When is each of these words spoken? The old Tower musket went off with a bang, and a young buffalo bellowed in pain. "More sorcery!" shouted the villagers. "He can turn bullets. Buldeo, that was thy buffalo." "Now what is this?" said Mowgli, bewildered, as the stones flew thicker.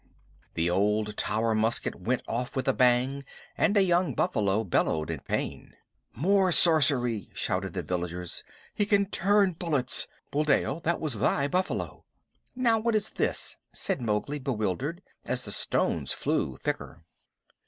The 0.55 0.67
old 0.67 1.15
Tower 1.15 1.53
musket 1.53 1.93
went 1.93 2.23
off 2.27 2.55
with 2.55 2.67
a 2.67 2.73
bang, 2.73 3.23
and 3.55 3.77
a 3.77 3.83
young 3.83 4.15
buffalo 4.15 4.63
bellowed 4.63 5.11
in 5.11 5.19
pain. 5.19 5.75
"More 6.15 6.51
sorcery!" 6.51 7.29
shouted 7.35 7.73
the 7.73 7.83
villagers. 7.83 8.43
"He 8.73 8.87
can 8.87 9.05
turn 9.05 9.51
bullets. 9.53 10.07
Buldeo, 10.31 10.79
that 10.79 10.99
was 10.99 11.19
thy 11.19 11.47
buffalo." 11.47 12.03
"Now 12.55 12.79
what 12.79 12.95
is 12.95 13.11
this?" 13.11 13.59
said 13.73 14.01
Mowgli, 14.01 14.39
bewildered, 14.39 15.03
as 15.23 15.45
the 15.45 15.51
stones 15.51 16.11
flew 16.13 16.57
thicker. 16.57 17.03